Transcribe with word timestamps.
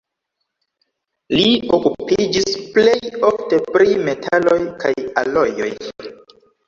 Li 1.39 1.51
okupiĝis 1.77 2.57
plej 2.77 3.13
ofte 3.29 3.61
pri 3.69 4.01
metaloj 4.09 4.59
kaj 4.85 4.95
alojoj. 5.25 5.71